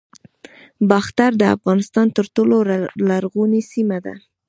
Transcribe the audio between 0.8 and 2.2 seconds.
باختر د افغانستان